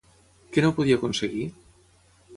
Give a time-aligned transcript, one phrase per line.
[0.55, 1.47] Què no podia aconseguir?